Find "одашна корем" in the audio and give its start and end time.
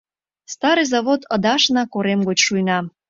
1.35-2.19